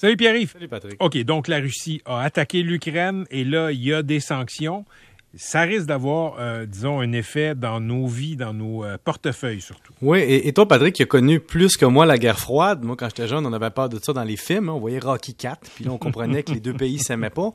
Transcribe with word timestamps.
Salut 0.00 0.16
Pierre-Yves. 0.16 0.52
Salut 0.54 0.68
Patrick. 0.68 0.96
OK, 0.98 1.18
donc 1.24 1.46
la 1.46 1.58
Russie 1.58 2.00
a 2.06 2.22
attaqué 2.22 2.62
l'Ukraine 2.62 3.26
et 3.30 3.44
là, 3.44 3.70
il 3.70 3.84
y 3.84 3.92
a 3.92 4.02
des 4.02 4.18
sanctions. 4.18 4.86
Ça 5.34 5.60
risque 5.60 5.84
d'avoir, 5.84 6.36
euh, 6.38 6.64
disons, 6.64 7.00
un 7.00 7.12
effet 7.12 7.54
dans 7.54 7.80
nos 7.80 8.06
vies, 8.06 8.34
dans 8.34 8.54
nos 8.54 8.82
euh, 8.82 8.96
portefeuilles 9.04 9.60
surtout. 9.60 9.92
Oui, 10.00 10.20
et, 10.20 10.50
toi, 10.54 10.66
Patrick, 10.66 10.94
qui 10.94 11.02
a 11.02 11.04
connu 11.04 11.38
plus 11.38 11.76
que 11.76 11.84
moi 11.84 12.06
la 12.06 12.16
guerre 12.16 12.38
froide. 12.38 12.82
Moi, 12.82 12.96
quand 12.98 13.10
j'étais 13.10 13.28
jeune, 13.28 13.44
on 13.44 13.52
avait 13.52 13.68
peur 13.68 13.90
de 13.90 13.98
ça 13.98 14.14
dans 14.14 14.24
les 14.24 14.38
films. 14.38 14.70
Hein. 14.70 14.72
On 14.72 14.80
voyait 14.80 15.00
Rocky 15.00 15.34
4, 15.34 15.70
puis 15.74 15.84
là, 15.84 15.90
on 15.90 15.98
comprenait 15.98 16.44
que 16.44 16.52
les 16.52 16.60
deux 16.60 16.72
pays 16.72 16.98
s'aimaient 16.98 17.28
pas. 17.28 17.52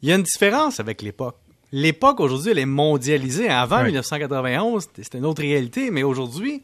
Il 0.00 0.10
y 0.10 0.12
a 0.12 0.14
une 0.14 0.22
différence 0.22 0.78
avec 0.78 1.02
l'époque. 1.02 1.38
L'époque, 1.72 2.20
aujourd'hui, 2.20 2.52
elle 2.52 2.60
est 2.60 2.66
mondialisée. 2.66 3.48
Avant 3.48 3.82
1991, 3.82 4.86
c'était 5.02 5.18
une 5.18 5.26
autre 5.26 5.42
réalité, 5.42 5.90
mais 5.90 6.04
aujourd'hui, 6.04 6.62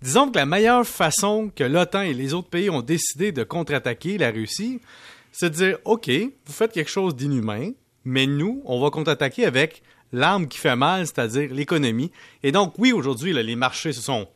Disons 0.00 0.30
que 0.30 0.38
la 0.38 0.46
meilleure 0.46 0.86
façon 0.86 1.50
que 1.54 1.64
l'OTAN 1.64 2.02
et 2.02 2.14
les 2.14 2.32
autres 2.32 2.48
pays 2.48 2.70
ont 2.70 2.82
décidé 2.82 3.32
de 3.32 3.42
contre-attaquer 3.42 4.16
la 4.16 4.30
Russie, 4.30 4.80
c'est 5.32 5.50
de 5.50 5.54
dire 5.54 5.78
OK, 5.84 6.08
vous 6.08 6.52
faites 6.52 6.72
quelque 6.72 6.90
chose 6.90 7.16
d'inhumain, 7.16 7.72
mais 8.04 8.26
nous, 8.26 8.62
on 8.64 8.80
va 8.80 8.90
contre-attaquer 8.90 9.44
avec 9.44 9.82
l'arme 10.12 10.46
qui 10.46 10.58
fait 10.58 10.76
mal, 10.76 11.06
c'est-à-dire 11.06 11.52
l'économie. 11.52 12.12
Et 12.42 12.52
donc, 12.52 12.74
oui, 12.78 12.92
aujourd'hui, 12.92 13.32
les 13.32 13.56
marchés 13.56 13.92
se 13.92 14.00
sont 14.00 14.28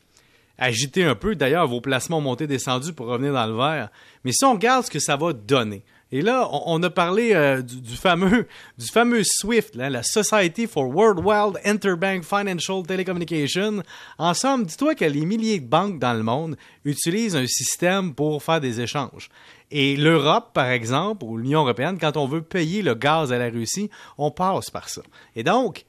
agités 0.57 1.03
un 1.03 1.15
peu. 1.15 1.35
D'ailleurs, 1.35 1.67
vos 1.67 1.81
placements 1.81 2.17
ont 2.17 2.21
monté 2.21 2.45
descendu 2.45 2.93
pour 2.93 3.07
revenir 3.07 3.33
dans 3.33 3.47
le 3.47 3.55
vert. 3.55 3.89
Mais 4.23 4.31
si 4.31 4.45
on 4.45 4.53
regarde 4.53 4.85
ce 4.85 4.91
que 4.91 4.99
ça 4.99 5.15
va 5.15 5.33
donner, 5.33 5.83
et 6.13 6.21
là, 6.21 6.47
on, 6.67 6.83
a 6.83 6.91
parlé 6.91 7.33
euh, 7.33 7.63
du, 7.63 7.95
fameux, 7.95 8.45
du 8.77 8.85
fameux 8.85 9.23
SWIFT, 9.25 9.73
la 9.73 10.03
Society 10.03 10.67
for 10.67 10.87
Worldwide 10.87 11.59
Interbank 11.65 12.23
Financial 12.23 12.83
Telecommunication. 12.85 13.81
En 14.19 14.35
somme, 14.35 14.63
dis-toi 14.63 14.93
que 14.93 15.05
les 15.05 15.25
milliers 15.25 15.59
de 15.59 15.65
banques 15.65 15.97
dans 15.97 16.13
le 16.13 16.21
monde 16.21 16.55
utilisent 16.85 17.35
un 17.35 17.47
système 17.47 18.13
pour 18.13 18.43
faire 18.43 18.61
des 18.61 18.79
échanges. 18.79 19.29
Et 19.71 19.95
l'Europe, 19.97 20.51
par 20.53 20.67
exemple, 20.67 21.25
ou 21.25 21.35
l'Union 21.35 21.61
européenne, 21.61 21.97
quand 21.99 22.15
on 22.15 22.27
veut 22.27 22.43
payer 22.43 22.83
le 22.83 22.93
gaz 22.93 23.33
à 23.33 23.39
la 23.39 23.49
Russie, 23.49 23.89
on 24.19 24.29
passe 24.29 24.69
par 24.69 24.89
ça. 24.89 25.01
Et 25.35 25.41
donc, 25.41 25.83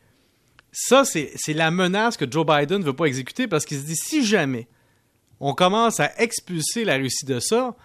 ça, 0.73 1.05
c'est 1.05 1.35
la 1.49 1.71
menace 1.71 2.17
que 2.17 2.25
Joe 2.25 2.47
Biden 2.47 2.79
ne 2.79 2.85
veut 2.85 2.97
pas 2.97 3.05
exécuter 3.05 3.47
parce 3.47 3.67
qu'il 3.67 3.79
se 3.79 3.85
dit 3.85 3.97
si 3.97 4.25
jamais 4.25 4.69
on 5.39 5.53
commence 5.53 6.01
à 6.01 6.13
expulser 6.17 6.87
la 6.87 6.97
Russie 6.97 7.27
de 7.27 7.41
ça, 7.41 7.77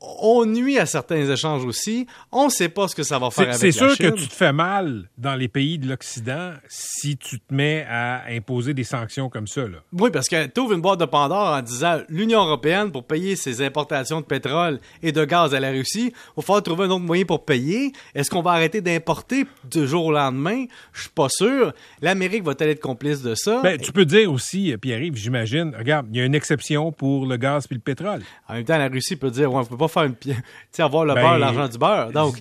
on 0.00 0.46
nuit 0.46 0.78
à 0.78 0.86
certains 0.86 1.28
échanges 1.28 1.64
aussi. 1.64 2.06
On 2.32 2.46
ne 2.46 2.50
sait 2.50 2.68
pas 2.68 2.88
ce 2.88 2.94
que 2.94 3.02
ça 3.02 3.18
va 3.18 3.30
faire 3.30 3.48
avec 3.48 3.56
C'est 3.56 3.72
sûr 3.72 3.96
que 3.98 4.08
tu 4.08 4.28
te 4.28 4.34
fais 4.34 4.52
mal 4.52 5.08
dans 5.18 5.34
les 5.34 5.48
pays 5.48 5.78
de 5.78 5.88
l'Occident 5.88 6.52
si 6.68 7.16
tu 7.16 7.38
te 7.38 7.52
mets 7.52 7.86
à 7.88 8.24
imposer 8.28 8.72
des 8.72 8.84
sanctions 8.84 9.28
comme 9.28 9.46
ça. 9.46 9.62
Là. 9.62 9.78
Oui, 9.92 10.10
parce 10.10 10.28
que 10.28 10.46
tu 10.46 10.60
ouvres 10.60 10.72
une 10.72 10.80
boîte 10.80 11.00
de 11.00 11.04
Pandore 11.04 11.54
en 11.54 11.62
disant 11.62 12.00
l'Union 12.08 12.40
européenne, 12.40 12.90
pour 12.92 13.04
payer 13.04 13.36
ses 13.36 13.62
importations 13.62 14.20
de 14.20 14.26
pétrole 14.26 14.80
et 15.02 15.12
de 15.12 15.24
gaz 15.24 15.54
à 15.54 15.60
la 15.60 15.70
Russie, 15.70 16.12
il 16.14 16.32
va 16.36 16.42
falloir 16.42 16.62
trouver 16.62 16.84
un 16.84 16.90
autre 16.90 17.04
moyen 17.04 17.24
pour 17.24 17.44
payer. 17.44 17.92
Est-ce 18.14 18.30
qu'on 18.30 18.42
va 18.42 18.52
arrêter 18.52 18.80
d'importer 18.80 19.44
du 19.70 19.86
jour 19.86 20.06
au 20.06 20.12
lendemain? 20.12 20.64
Je 20.92 21.02
suis 21.02 21.10
pas 21.10 21.28
sûr. 21.28 21.72
L'Amérique 22.00 22.44
va-t-elle 22.44 22.70
être 22.70 22.80
complice 22.80 23.22
de 23.22 23.34
ça? 23.34 23.60
Ben, 23.62 23.78
tu 23.78 23.92
peux 23.92 24.06
dire 24.06 24.32
aussi, 24.32 24.74
Pierre-Yves, 24.80 25.16
j'imagine, 25.16 25.74
regarde, 25.76 26.06
il 26.10 26.18
y 26.18 26.20
a 26.22 26.24
une 26.24 26.34
exception 26.34 26.90
pour 26.90 27.26
le 27.26 27.36
gaz 27.36 27.66
et 27.70 27.74
le 27.74 27.80
pétrole. 27.80 28.22
En 28.48 28.54
même 28.54 28.64
temps, 28.64 28.78
la 28.78 28.88
Russie 28.88 29.16
peut 29.16 29.30
dire, 29.30 29.52
ouais, 29.52 29.60
on 29.60 29.64
peut 29.64 29.76
pas 29.76 29.89
faire 29.90 30.04
une 30.04 30.14
sais, 30.70 30.82
avoir 30.82 31.04
le 31.04 31.14
ben, 31.14 31.22
beurre, 31.22 31.38
l'argent 31.38 31.68
du 31.68 31.78
beurre. 31.78 32.12
Donc, 32.12 32.36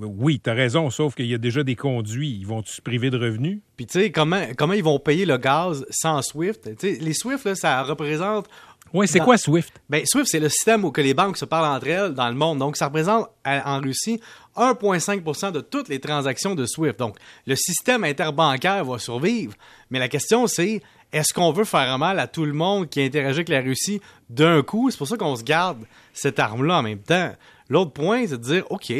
oui, 0.00 0.40
tu 0.42 0.50
as 0.50 0.54
raison, 0.54 0.90
sauf 0.90 1.14
qu'il 1.14 1.26
y 1.26 1.34
a 1.34 1.38
déjà 1.38 1.62
des 1.62 1.76
conduits. 1.76 2.38
Ils 2.40 2.46
vont 2.46 2.62
se 2.64 2.80
priver 2.80 3.10
de 3.10 3.18
revenus? 3.18 3.60
Puis, 3.76 3.86
tu 3.86 4.00
sais, 4.00 4.10
comment, 4.10 4.42
comment 4.56 4.72
ils 4.72 4.84
vont 4.84 4.98
payer 4.98 5.26
le 5.26 5.36
gaz 5.36 5.84
sans 5.90 6.22
SWIFT? 6.22 6.70
les 6.82 7.14
SWIFT, 7.14 7.44
là, 7.44 7.54
ça 7.54 7.82
représente. 7.82 8.48
Oui, 8.92 9.08
c'est 9.08 9.18
quoi 9.18 9.36
SWIFT? 9.36 9.72
Ben, 9.88 10.04
SWIFT, 10.06 10.26
c'est 10.26 10.40
le 10.40 10.48
système 10.48 10.84
où 10.84 10.92
que 10.92 11.00
les 11.00 11.14
banques 11.14 11.36
se 11.36 11.44
parlent 11.44 11.76
entre 11.76 11.88
elles 11.88 12.14
dans 12.14 12.28
le 12.28 12.34
monde. 12.34 12.58
Donc, 12.58 12.76
ça 12.76 12.86
représente 12.86 13.28
en 13.44 13.80
Russie 13.80 14.20
1,5% 14.56 15.50
de 15.50 15.60
toutes 15.60 15.88
les 15.88 15.98
transactions 15.98 16.54
de 16.54 16.64
SWIFT. 16.64 16.98
Donc, 16.98 17.16
le 17.46 17.56
système 17.56 18.04
interbancaire 18.04 18.84
va 18.84 18.98
survivre. 18.98 19.54
Mais 19.90 19.98
la 19.98 20.08
question, 20.08 20.46
c'est 20.46 20.80
est-ce 21.14 21.32
qu'on 21.32 21.52
veut 21.52 21.64
faire 21.64 21.96
mal 21.96 22.18
à 22.18 22.26
tout 22.26 22.44
le 22.44 22.52
monde 22.52 22.88
qui 22.88 23.00
interagit 23.00 23.38
avec 23.38 23.48
la 23.48 23.60
Russie 23.60 24.00
d'un 24.28 24.62
coup? 24.62 24.90
C'est 24.90 24.98
pour 24.98 25.06
ça 25.06 25.16
qu'on 25.16 25.36
se 25.36 25.44
garde 25.44 25.78
cette 26.12 26.40
arme-là 26.40 26.78
en 26.78 26.82
même 26.82 26.98
temps. 26.98 27.32
L'autre 27.68 27.92
point, 27.92 28.26
c'est 28.26 28.36
de 28.36 28.42
dire, 28.42 28.64
OK, 28.70 28.92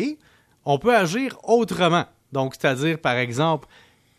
on 0.65 0.79
peut 0.79 0.95
agir 0.95 1.37
autrement. 1.43 2.05
Donc, 2.33 2.55
c'est-à-dire, 2.55 3.01
par 3.01 3.17
exemple, 3.17 3.67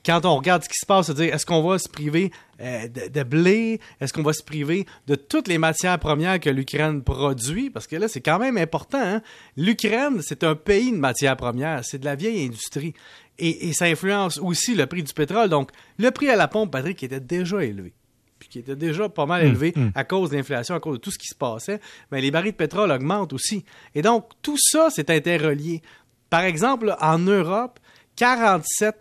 quand 0.06 0.26
on 0.26 0.36
regarde 0.36 0.64
ce 0.64 0.70
qui 0.70 0.78
se 0.78 0.86
passe, 0.86 1.08
c'est 1.08 1.16
dire, 1.16 1.34
est-ce 1.34 1.46
qu'on 1.46 1.64
va 1.64 1.80
se 1.80 1.90
priver 1.90 2.32
euh, 2.62 2.88
de, 2.88 3.24
blé? 3.24 3.80
Est-ce 4.00 4.14
qu'on 4.14 4.24
va 4.24 4.34
se 4.34 4.44
priver 4.44 4.86
de 5.08 5.16
toutes 5.16 5.48
les 5.48 5.58
matières 5.58 5.98
premières 5.98 6.40
que 6.40 6.50
l'Ukraine 6.50 7.02
produit? 7.02 7.70
Parce 7.70 7.88
que 7.88 7.96
là, 7.96 8.08
c'est 8.08 8.22
quand 8.22 8.40
même 8.40 8.58
important. 8.58 9.02
Hein? 9.02 9.22
L'Ukraine, 9.58 10.22
c'est 10.22 10.44
un 10.44 10.56
pays 10.56 10.92
de 10.92 10.98
matières 10.98 11.38
premières. 11.38 11.84
C'est 11.84 12.00
de 12.00 12.06
la 12.06 12.16
vieille 12.16 12.46
industrie. 12.46 12.94
Et, 13.38 13.74
ça 13.74 13.86
influence 13.86 14.38
aussi 14.38 14.76
le 14.76 14.86
prix 14.86 15.04
du 15.04 15.14
pétrole. 15.14 15.50
Donc, 15.50 15.72
le 15.98 16.10
prix 16.12 16.30
à 16.30 16.36
la 16.36 16.48
pompe, 16.48 16.72
Patrick, 16.72 17.02
était 17.04 17.20
déjà 17.20 17.64
élevé. 17.64 17.94
Puis 18.40 18.50
qui 18.50 18.60
était 18.60 18.76
déjà 18.76 19.10
pas 19.10 19.26
mal 19.26 19.42
hum, 19.42 19.48
élevé 19.48 19.74
hum. 19.76 19.92
à 19.96 20.04
cause 20.04 20.30
de 20.30 20.38
l'inflation, 20.38 20.76
à 20.76 20.80
cause 20.80 20.98
de 20.98 21.02
tout 21.02 21.12
ce 21.12 21.18
qui 21.18 21.28
se 21.28 21.36
passait. 21.36 21.80
Mais 22.12 22.22
les 22.22 22.32
barils 22.32 22.52
de 22.52 22.58
pétrole 22.58 22.92
augmentent 22.92 23.34
aussi. 23.34 23.66
Et 23.94 24.02
donc, 24.02 24.30
tout 24.42 24.58
ça, 24.58 24.90
c'est 24.90 25.10
interrelié. 25.10 25.82
Par 26.30 26.42
exemple, 26.42 26.96
en 27.00 27.20
Europe, 27.20 27.80
47% 28.18 28.94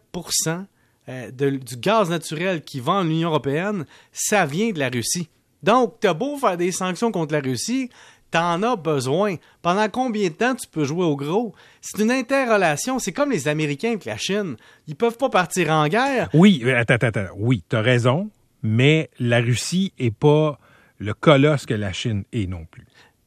euh, 1.08 1.30
du 1.30 1.76
gaz 1.76 2.10
naturel 2.10 2.62
qui 2.62 2.80
vend 2.80 3.00
en 3.00 3.08
Union 3.08 3.28
européenne, 3.28 3.84
ça 4.12 4.46
vient 4.46 4.70
de 4.70 4.78
la 4.78 4.88
Russie. 4.88 5.28
Donc, 5.62 6.00
tu 6.00 6.06
as 6.06 6.14
beau 6.14 6.36
faire 6.36 6.56
des 6.56 6.72
sanctions 6.72 7.10
contre 7.10 7.32
la 7.32 7.40
Russie, 7.40 7.88
t'en 8.34 8.60
as 8.64 8.74
besoin. 8.74 9.36
Pendant 9.62 9.88
combien 9.88 10.28
de 10.28 10.34
temps 10.34 10.56
tu 10.56 10.66
peux 10.66 10.84
jouer 10.84 11.04
au 11.04 11.14
gros? 11.14 11.54
C'est 11.80 12.02
une 12.02 12.10
interrelation. 12.10 12.98
C'est 12.98 13.12
comme 13.12 13.30
les 13.30 13.46
Américains 13.46 13.90
avec 13.90 14.04
la 14.06 14.16
Chine. 14.16 14.56
Ils 14.88 14.96
peuvent 14.96 15.16
pas 15.16 15.28
partir 15.28 15.70
en 15.70 15.86
guerre. 15.86 16.30
Oui, 16.34 16.60
euh, 16.64 16.76
attends, 16.76 16.94
attends, 16.94 17.06
attends. 17.06 17.34
Oui, 17.36 17.62
t'as 17.68 17.80
raison, 17.80 18.30
mais 18.64 19.08
la 19.20 19.38
Russie 19.38 19.92
est 20.00 20.10
pas 20.10 20.58
le 20.98 21.14
colosse 21.14 21.64
que 21.64 21.74
la 21.74 21.92
Chine 21.92 22.24
est 22.32 22.48
non 22.48 22.66
plus. 22.68 22.86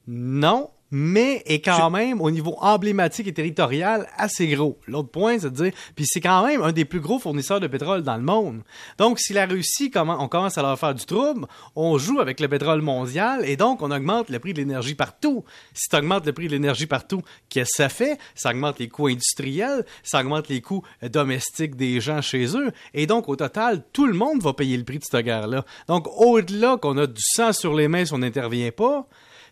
Non, 0.09 0.69
mais 0.92 1.44
est 1.46 1.62
quand 1.62 1.90
même 1.90 2.22
au 2.22 2.31
niveau 2.31 2.56
emblématique 2.59 3.28
et 3.28 3.34
territorial 3.34 4.08
assez 4.18 4.48
gros. 4.48 4.80
L'autre 4.88 5.09
point, 5.09 5.40
c'est 5.40 5.50
de 5.50 5.56
dire, 5.56 5.72
puis 5.96 6.06
c'est 6.08 6.22
quand 6.22 6.46
même 6.46 6.62
un 6.62 6.72
des 6.72 6.86
plus 6.86 7.00
gros 7.00 7.20
fournisseurs 7.20 7.59
de 7.59 7.68
pétrole 7.68 8.03
dans 8.03 8.16
le 8.16 8.24
monde. 8.24 8.62
Donc, 8.97 9.20
si 9.20 9.34
la 9.34 9.46
Russie, 9.46 9.92
on 9.96 10.28
commence 10.28 10.58
à 10.58 10.62
leur 10.62 10.80
faire 10.80 10.94
du 10.94 11.06
trouble, 11.06 11.46
on 11.76 11.97
joue 11.97 12.20
avec 12.20 12.40
le 12.40 12.47
pétrole 12.47 12.81
mondial 12.81 13.44
et 13.46 13.58
donc 13.58 13.81
on 13.81 13.92
augmente 13.92 14.30
le 14.30 14.40
prix 14.40 14.53
de 14.53 14.59
l'énergie 14.59 14.96
partout. 14.96 15.44
Si 15.74 15.90
tu 15.90 15.96
augmentes 15.96 16.26
le 16.26 16.34
prix 16.34 16.47
de 16.47 16.53
l'énergie 16.53 16.88
partout, 16.88 17.22
qu'est-ce 17.50 17.72
que 17.72 17.84
ça 17.84 17.90
fait? 17.90 18.18
Ça 18.36 18.52
augmente 18.52 18.80
les 18.80 18.88
coûts 18.88 19.08
industriels, 19.08 19.86
ça 20.03 20.22
augmente 20.22 20.47
les 20.50 20.62
coûts 20.62 20.84
domestiques 21.02 21.76
des 21.76 22.00
gens 22.00 22.22
chez 22.22 22.58
eux. 22.58 22.72
Et 22.94 23.08
donc, 23.08 23.28
au 23.30 23.36
total, 23.36 23.84
tout 23.94 24.06
le 24.06 24.14
monde 24.14 24.42
va 24.42 24.53
payer 24.53 24.78
le 24.78 24.84
prix 24.84 25.00
de 25.00 25.03
cette 25.03 25.26
guerre-là. 25.26 25.66
Donc, 25.88 26.08
au-delà 26.18 26.78
qu'on 26.78 26.97
a 26.97 27.08
du 27.08 27.22
sang 27.22 27.53
sur 27.53 27.74
les 27.74 27.88
mains 27.88 28.06
si 28.06 28.14
on 28.14 28.20
n'intervient 28.20 28.72
pas, 28.72 29.08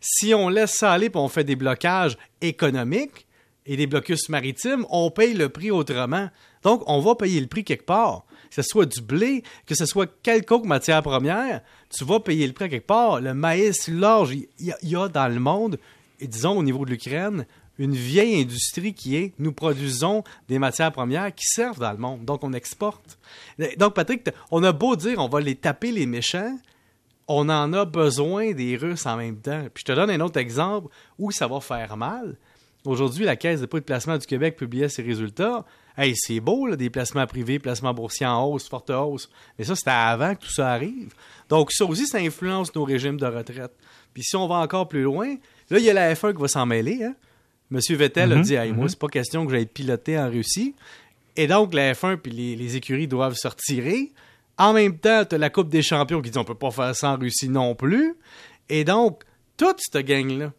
si 0.07 0.35
on 0.35 0.49
laisse 0.49 0.73
ça 0.73 0.91
aller 0.91 1.07
et 1.07 1.17
on 1.17 1.27
fait 1.27 1.43
des 1.43 1.55
blocages 1.55 2.15
économiques 2.39 3.25
et 3.65 3.75
des 3.75 3.87
blocus 3.87 4.29
maritimes, 4.29 4.85
on 4.91 5.09
paye 5.09 5.33
le 5.33 5.49
prix 5.49 5.71
autrement. 5.71 6.29
Donc, 6.61 6.83
on 6.85 6.99
va 6.99 7.15
payer 7.15 7.41
le 7.41 7.47
prix 7.47 7.63
quelque 7.63 7.85
part. 7.85 8.23
Que 8.49 8.61
ce 8.61 8.61
soit 8.61 8.85
du 8.85 9.01
blé, 9.01 9.43
que 9.65 9.73
ce 9.73 9.87
soit 9.87 10.07
quelconque 10.21 10.65
matière 10.65 11.01
première, 11.01 11.61
tu 11.89 12.05
vas 12.05 12.19
payer 12.19 12.45
le 12.45 12.53
prix 12.53 12.69
quelque 12.69 12.85
part. 12.85 13.19
Le 13.19 13.33
maïs, 13.33 13.87
l'orge, 13.87 14.35
il 14.35 14.47
y, 14.59 14.95
a 14.95 15.07
dans 15.07 15.27
le 15.27 15.39
monde, 15.39 15.79
et 16.19 16.27
disons 16.27 16.55
au 16.55 16.61
niveau 16.61 16.85
de 16.85 16.91
l'Ukraine, 16.91 17.47
une 17.79 17.95
vieille 17.95 18.39
industrie 18.39 18.93
qui 18.93 19.15
est 19.15 19.33
nous 19.39 19.51
produisons 19.53 20.23
des 20.47 20.59
matières 20.59 20.91
premières 20.91 21.33
qui 21.33 21.45
servent 21.47 21.79
dans 21.79 21.91
le 21.91 21.97
monde. 21.97 22.25
Donc, 22.25 22.43
on 22.43 22.53
exporte. 22.53 23.17
Donc, 23.77 23.95
Patrick, 23.95 24.29
on 24.51 24.63
a 24.63 24.71
beau 24.71 24.95
dire 24.95 25.17
on 25.17 25.27
va 25.27 25.41
les 25.41 25.55
taper 25.55 25.91
les 25.91 26.05
méchants, 26.05 26.55
on 27.27 27.49
en 27.49 27.73
a 27.73 27.85
besoin 27.85 28.51
des 28.51 28.77
Russes 28.77 29.05
en 29.05 29.17
même 29.17 29.37
temps. 29.37 29.63
Puis 29.73 29.83
je 29.87 29.93
te 29.93 29.95
donne 29.95 30.09
un 30.09 30.19
autre 30.21 30.39
exemple 30.39 30.89
où 31.17 31.31
ça 31.31 31.47
va 31.47 31.59
faire 31.59 31.97
mal. 31.97 32.37
Aujourd'hui, 32.85 33.25
la 33.25 33.35
Caisse 33.35 33.59
de 33.59 33.65
dépôt 33.65 33.79
de 33.79 33.83
placement 33.83 34.17
du 34.17 34.27
Québec 34.27 34.55
publiait 34.57 34.89
ses 34.89 35.01
résultats. 35.01 35.65
Hey, 35.97 36.13
c'est 36.15 36.39
beau, 36.39 36.67
là, 36.67 36.75
des 36.75 36.89
placements 36.89 37.25
privés, 37.25 37.57
placements 37.57 37.93
boursiers 37.93 38.27
en 38.27 38.43
hausse, 38.45 38.67
forte 38.67 38.91
hausse. 38.91 39.29
Mais 39.57 39.65
ça, 39.65 39.75
c'était 39.75 39.89
avant 39.89 40.35
que 40.35 40.41
tout 40.41 40.51
ça 40.51 40.71
arrive. 40.71 41.13
Donc, 41.49 41.71
ça 41.71 41.85
aussi, 41.85 42.05
ça 42.05 42.19
influence 42.19 42.75
nos 42.75 42.83
régimes 42.83 43.17
de 43.17 43.25
retraite. 43.25 43.71
Puis 44.13 44.23
si 44.23 44.35
on 44.35 44.47
va 44.47 44.55
encore 44.55 44.87
plus 44.87 45.01
loin, 45.01 45.35
là, 45.69 45.79
il 45.79 45.83
y 45.83 45.89
a 45.89 45.93
la 45.93 46.13
F1 46.13 46.35
qui 46.35 46.41
va 46.41 46.47
s'en 46.47 46.65
mêler. 46.65 47.03
Hein? 47.03 47.15
Monsieur 47.71 47.95
Vettel 47.95 48.31
a 48.31 48.35
mhm, 48.35 48.41
dit 48.43 48.53
hey, 48.53 48.71
Moi, 48.71 48.83
mhm. 48.83 48.89
c'est 48.89 48.99
pas 48.99 49.07
question 49.07 49.45
que 49.45 49.51
j'aille 49.51 49.65
piloter 49.65 50.19
en 50.19 50.29
Russie. 50.29 50.75
Et 51.35 51.47
donc, 51.47 51.73
la 51.73 51.93
F1 51.93 52.17
puis 52.17 52.31
les, 52.31 52.55
les 52.55 52.75
écuries 52.75 53.07
doivent 53.07 53.35
se 53.35 53.47
retirer. 53.47 54.11
En 54.57 54.73
même 54.73 54.97
temps, 54.97 55.25
tu 55.25 55.37
la 55.37 55.49
Coupe 55.49 55.69
des 55.69 55.81
champions 55.81 56.21
qui 56.21 56.31
dit 56.31 56.37
on 56.37 56.43
peut 56.45 56.55
pas 56.55 56.71
faire 56.71 56.95
ça 56.95 57.11
en 57.11 57.17
Russie 57.17 57.49
non 57.49 57.75
plus. 57.75 58.15
Et 58.69 58.83
donc, 58.83 59.23
toute 59.57 59.77
cette 59.79 60.05
gang-là, 60.05 60.51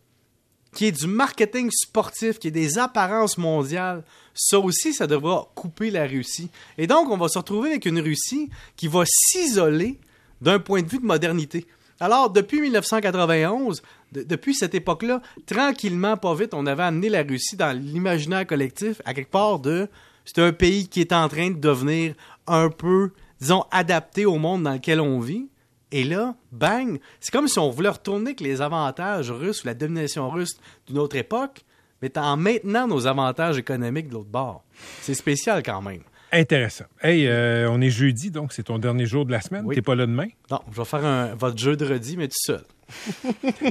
qui 0.75 0.87
est 0.87 0.93
du 0.93 1.07
marketing 1.07 1.71
sportif, 1.73 2.39
qui 2.39 2.49
est 2.49 2.53
des 2.53 2.79
apparences 2.79 3.39
mondiales, 3.39 4.05
ça 4.35 4.59
aussi, 4.59 4.93
ça 4.93 5.07
devra 5.07 5.51
couper 5.55 5.91
la 5.91 6.07
Russie. 6.07 6.51
Et 6.77 6.87
donc, 6.87 7.09
on 7.11 7.17
va 7.17 7.29
se 7.29 7.39
retrouver 7.39 7.71
avec 7.71 7.87
une 7.87 7.99
Russie 8.01 8.51
qui 8.77 8.87
va 8.87 9.05
s'isoler 9.07 9.99
d'un 10.43 10.59
point 10.59 10.83
de 10.83 10.89
vue 10.89 10.99
de 10.99 11.07
modernité. 11.07 11.67
Alors, 11.99 12.29
depuis 12.29 12.61
1991, 12.61 13.83
de- 14.13 14.23
depuis 14.23 14.55
cette 14.55 14.75
époque-là, 14.75 15.23
tranquillement, 15.47 16.19
pas 16.19 16.35
vite, 16.35 16.53
on 16.53 16.67
avait 16.67 16.83
amené 16.83 17.09
la 17.09 17.23
Russie 17.23 17.57
dans 17.57 17.73
l'imaginaire 17.75 18.47
collectif, 18.47 19.01
à 19.07 19.15
quelque 19.15 19.31
part 19.31 19.59
de. 19.59 19.89
C'est 20.27 20.41
un 20.41 20.53
pays 20.53 20.89
qui 20.89 21.01
est 21.01 21.13
en 21.15 21.29
train 21.29 21.51
de 21.51 21.59
devenir 21.59 22.15
un 22.47 22.69
peu, 22.69 23.13
disons, 23.41 23.65
adapté 23.71 24.27
au 24.27 24.39
monde 24.39 24.63
dans 24.65 24.73
lequel 24.73 25.01
on 25.01 25.21
vit. 25.21 25.49
Et 25.93 26.05
là, 26.05 26.35
bang, 26.53 26.99
c'est 27.21 27.31
comme 27.31 27.49
si 27.49 27.59
on 27.59 27.71
voulait 27.71 27.89
retourner 27.89 28.27
avec 28.27 28.41
les 28.41 28.61
avantages 28.61 29.31
russes 29.31 29.63
ou 29.63 29.67
la 29.67 29.75
domination 29.75 30.29
russe 30.29 30.59
d'une 30.87 30.99
autre 30.99 31.17
époque, 31.17 31.65
mais 32.03 32.17
en 32.19 32.37
maintenant 32.37 32.89
nos 32.89 33.07
avantages 33.07 33.57
économiques 33.57 34.09
de 34.09 34.15
l'autre 34.15 34.29
bord. 34.29 34.65
C'est 35.03 35.15
spécial 35.15 35.63
quand 35.63 35.83
même. 35.83 36.03
Intéressant. 36.33 36.87
Hey, 37.01 37.27
euh, 37.29 37.71
on 37.71 37.81
est 37.81 37.91
jeudi, 37.91 38.31
donc 38.31 38.53
c'est 38.53 38.65
ton 38.65 38.79
dernier 38.79 39.07
jour 39.07 39.25
de 39.25 39.33
la 39.33 39.41
semaine. 39.41 39.65
Oui. 39.65 39.77
T'es 39.77 39.83
pas 39.83 39.95
là 39.95 40.07
demain? 40.07 40.27
Non, 40.51 40.61
je 40.73 40.77
vais 40.77 40.85
faire 40.85 41.05
un, 41.05 41.35
votre 41.37 41.57
jeu 41.57 41.77
de 41.77 41.87
redis, 41.87 42.17
mais 42.17 42.27
tout 42.29 42.37
seul. 42.39 42.63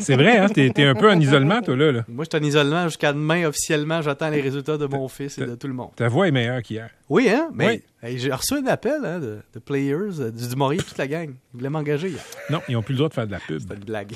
C'est 0.02 0.16
vrai, 0.16 0.38
hein? 0.38 0.48
T'es, 0.50 0.70
t'es 0.70 0.84
un 0.84 0.96
peu 0.96 1.10
en 1.10 1.20
isolement, 1.20 1.62
toi, 1.62 1.76
là. 1.76 1.92
là. 1.92 2.06
Moi, 2.08 2.26
je 2.26 2.38
suis 2.38 2.44
en 2.44 2.48
isolement 2.48 2.84
jusqu'à 2.88 3.14
demain 3.14 3.46
officiellement. 3.48 4.02
J'attends 4.02 4.30
les 4.30 4.42
résultats 4.42 4.78
de 4.78 4.86
mon 4.86 5.08
fils 5.08 5.38
et 5.38 5.46
de 5.46 5.56
tout 5.56 5.68
le 5.68 5.74
monde. 5.74 5.90
Ta 5.96 6.08
voix 6.08 6.28
est 6.28 6.32
meilleure 6.32 6.62
qu'hier. 6.62 6.90
Oui, 7.08 7.30
hein? 7.30 7.50
Mais 7.54 7.82
hey, 8.02 8.18
j'ai 8.18 8.32
reçu 8.32 8.56
un 8.56 8.66
appel 8.66 9.00
hein, 9.06 9.20
de, 9.20 9.38
de 9.54 9.60
players, 9.60 10.20
euh, 10.20 10.32
du 10.32 10.56
Maurice, 10.56 10.86
toute 10.86 10.98
la 10.98 11.08
gang. 11.08 11.30
Ils 11.54 11.58
voulaient 11.58 11.70
m'engager 11.70 12.10
hier. 12.10 12.24
Non, 12.50 12.62
ils 12.68 12.74
n'ont 12.74 12.82
plus 12.82 12.94
le 12.94 12.98
droit 12.98 13.10
de 13.10 13.14
faire 13.14 13.28
de 13.28 13.32
la 13.32 13.40
pub. 13.40 13.60
C'était 13.60 13.76
une 13.76 13.84
blague. 13.86 14.14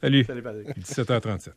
Salut. 0.00 0.24
Salut, 0.24 0.42
Patrick. 0.42 0.68
17h37. 0.78 1.48